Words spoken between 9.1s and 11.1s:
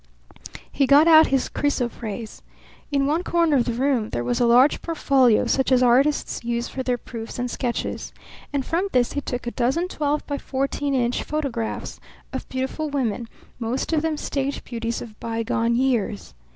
he took a dozen twelve by fourteen